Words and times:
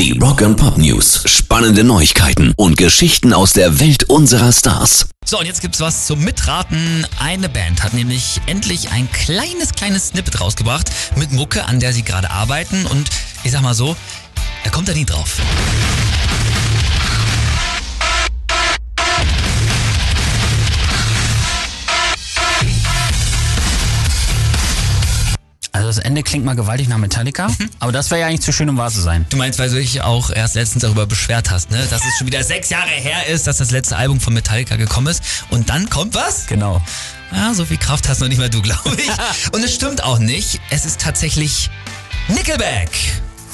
Die 0.00 0.18
Rock 0.18 0.40
and 0.40 0.56
Pop 0.56 0.78
News. 0.78 1.24
Spannende 1.26 1.84
Neuigkeiten 1.84 2.54
und 2.56 2.78
Geschichten 2.78 3.34
aus 3.34 3.52
der 3.52 3.80
Welt 3.80 4.04
unserer 4.04 4.50
Stars. 4.50 5.10
So, 5.26 5.38
und 5.38 5.44
jetzt 5.44 5.60
gibt's 5.60 5.78
was 5.78 6.06
zum 6.06 6.24
Mitraten. 6.24 7.06
Eine 7.18 7.50
Band 7.50 7.82
hat 7.82 7.92
nämlich 7.92 8.40
endlich 8.46 8.92
ein 8.92 9.12
kleines, 9.12 9.72
kleines 9.72 10.08
Snippet 10.08 10.40
rausgebracht 10.40 10.90
mit 11.16 11.32
Mucke, 11.32 11.66
an 11.66 11.80
der 11.80 11.92
sie 11.92 12.02
gerade 12.02 12.30
arbeiten. 12.30 12.86
Und 12.86 13.10
ich 13.44 13.50
sag 13.50 13.60
mal 13.60 13.74
so, 13.74 13.94
er 14.64 14.70
kommt 14.70 14.88
da 14.88 14.94
nie 14.94 15.04
drauf. 15.04 15.36
Das 25.90 25.98
Ende 25.98 26.22
klingt 26.22 26.44
mal 26.44 26.54
gewaltig 26.54 26.88
nach 26.88 26.98
Metallica, 26.98 27.48
aber 27.80 27.92
das 27.92 28.10
wäre 28.10 28.20
ja 28.22 28.26
eigentlich 28.28 28.42
zu 28.42 28.52
schön, 28.52 28.68
um 28.68 28.76
wahr 28.76 28.90
zu 28.90 29.00
sein. 29.00 29.26
Du 29.30 29.36
meinst, 29.36 29.58
weil 29.58 29.70
du 29.70 29.76
dich 29.76 30.02
auch 30.02 30.30
erst 30.30 30.54
letztens 30.54 30.82
darüber 30.82 31.06
beschwert 31.06 31.50
hast, 31.50 31.70
ne? 31.70 31.78
Dass 31.90 32.02
es 32.04 32.18
schon 32.18 32.26
wieder 32.26 32.42
sechs 32.44 32.70
Jahre 32.70 32.90
her 32.90 33.26
ist, 33.26 33.46
dass 33.46 33.58
das 33.58 33.70
letzte 33.70 33.96
Album 33.96 34.20
von 34.20 34.32
Metallica 34.32 34.76
gekommen 34.76 35.08
ist. 35.08 35.22
Und 35.50 35.68
dann 35.68 35.90
kommt 35.90 36.14
was? 36.14 36.46
Genau. 36.46 36.80
Ja, 37.32 37.54
so 37.54 37.64
viel 37.64 37.76
Kraft 37.76 38.08
hast 38.08 38.20
noch 38.20 38.28
nicht 38.28 38.38
mal 38.38 38.50
du, 38.50 38.62
glaube 38.62 38.96
ich. 38.96 39.10
Und 39.52 39.64
es 39.64 39.74
stimmt 39.74 40.02
auch 40.02 40.18
nicht. 40.18 40.60
Es 40.70 40.84
ist 40.84 41.00
tatsächlich 41.00 41.70
Nickelback. 42.28 42.90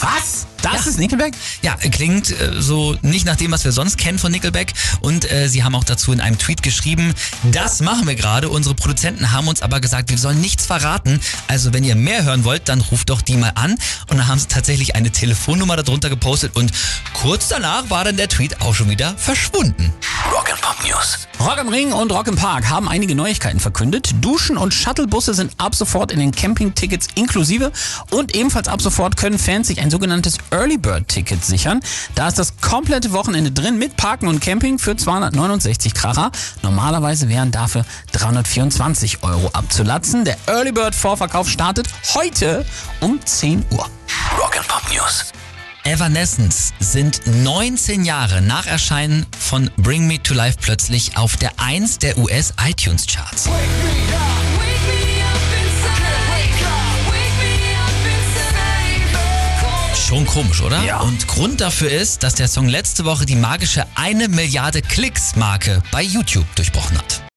Was? 0.00 0.46
Das 0.72 0.84
Ja. 0.84 0.90
ist 0.90 0.98
Nickelback? 0.98 1.34
Ja, 1.62 1.74
klingt 1.76 2.30
äh, 2.30 2.52
so 2.60 2.96
nicht 3.02 3.24
nach 3.26 3.36
dem, 3.36 3.52
was 3.52 3.64
wir 3.64 3.72
sonst 3.72 3.98
kennen 3.98 4.18
von 4.18 4.32
Nickelback. 4.32 4.72
Und 5.00 5.30
äh, 5.30 5.48
sie 5.48 5.62
haben 5.64 5.74
auch 5.74 5.84
dazu 5.84 6.12
in 6.12 6.20
einem 6.20 6.38
Tweet 6.38 6.62
geschrieben, 6.62 7.14
das 7.44 7.80
machen 7.80 8.06
wir 8.06 8.14
gerade. 8.14 8.48
Unsere 8.48 8.74
Produzenten 8.74 9.32
haben 9.32 9.48
uns 9.48 9.62
aber 9.62 9.80
gesagt, 9.80 10.10
wir 10.10 10.18
sollen 10.18 10.40
nichts 10.40 10.66
verraten. 10.66 11.20
Also 11.48 11.72
wenn 11.72 11.84
ihr 11.84 11.94
mehr 11.96 12.24
hören 12.24 12.44
wollt, 12.44 12.68
dann 12.68 12.80
ruft 12.80 13.10
doch 13.10 13.22
die 13.22 13.36
mal 13.36 13.52
an. 13.54 13.72
Und 14.08 14.18
dann 14.18 14.26
haben 14.28 14.38
sie 14.38 14.48
tatsächlich 14.48 14.94
eine 14.96 15.10
Telefonnummer 15.10 15.76
darunter 15.76 16.08
gepostet. 16.10 16.56
Und 16.56 16.72
kurz 17.12 17.48
danach 17.48 17.88
war 17.90 18.04
dann 18.04 18.16
der 18.16 18.28
Tweet 18.28 18.60
auch 18.60 18.74
schon 18.74 18.88
wieder 18.90 19.14
verschwunden. 19.16 19.92
Rock 20.56 20.62
Pop 20.62 20.88
News. 20.88 21.28
Rock 21.40 21.58
am 21.58 21.68
Ring 21.68 21.92
und 21.92 22.10
Rock 22.12 22.28
im 22.28 22.36
Park 22.36 22.70
haben 22.70 22.88
einige 22.88 23.14
Neuigkeiten 23.14 23.60
verkündet. 23.60 24.14
Duschen 24.22 24.56
und 24.56 24.72
Shuttlebusse 24.72 25.34
sind 25.34 25.52
ab 25.58 25.74
sofort 25.74 26.12
in 26.12 26.18
den 26.18 26.32
Campingtickets 26.32 27.08
inklusive 27.14 27.72
und 28.10 28.34
ebenfalls 28.34 28.68
ab 28.68 28.80
sofort 28.80 29.16
können 29.16 29.38
Fans 29.38 29.66
sich 29.66 29.80
ein 29.80 29.90
sogenanntes 29.90 30.38
Early 30.50 30.78
Bird 30.78 31.08
Ticket 31.08 31.44
sichern. 31.44 31.80
Da 32.14 32.28
ist 32.28 32.38
das 32.38 32.58
komplette 32.60 33.12
Wochenende 33.12 33.50
drin 33.50 33.78
mit 33.78 33.96
Parken 33.96 34.28
und 34.28 34.40
Camping 34.40 34.78
für 34.78 34.96
269 34.96 35.92
Kracher. 35.92 36.30
Normalerweise 36.62 37.28
wären 37.28 37.50
dafür 37.50 37.84
324 38.12 39.22
Euro 39.22 39.50
abzulatzen. 39.52 40.24
Der 40.24 40.38
Early 40.46 40.72
Bird 40.72 40.94
Vorverkauf 40.94 41.48
startet 41.48 41.88
heute 42.14 42.64
um 43.00 43.20
10 43.22 43.64
Uhr. 43.72 43.86
Rock 44.38 44.58
Pop 44.68 44.82
News. 44.92 45.35
Evanescence 45.86 46.72
sind 46.80 47.20
19 47.28 48.04
Jahre 48.04 48.42
nach 48.42 48.66
Erscheinen 48.66 49.24
von 49.38 49.70
Bring 49.76 50.08
Me 50.08 50.20
to 50.20 50.34
Life 50.34 50.58
plötzlich 50.60 51.16
auf 51.16 51.36
der 51.36 51.52
1 51.58 51.98
der 51.98 52.18
US 52.18 52.54
iTunes 52.68 53.06
Charts. 53.06 53.48
Schon 59.94 60.26
komisch, 60.26 60.60
oder? 60.60 60.82
Ja. 60.82 61.02
Und 61.02 61.28
Grund 61.28 61.60
dafür 61.60 61.92
ist, 61.92 62.24
dass 62.24 62.34
der 62.34 62.48
Song 62.48 62.66
letzte 62.66 63.04
Woche 63.04 63.24
die 63.24 63.36
magische 63.36 63.84
1 63.94 64.26
Milliarde 64.30 64.82
Klicks 64.82 65.36
Marke 65.36 65.84
bei 65.92 66.02
YouTube 66.02 66.46
durchbrochen 66.56 66.98
hat. 66.98 67.22